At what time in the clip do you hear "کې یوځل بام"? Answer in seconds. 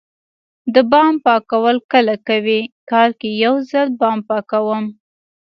3.19-4.19